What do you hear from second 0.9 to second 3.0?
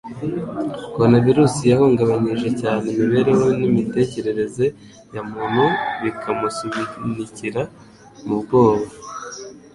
Coronavirus yahungabanyije cyane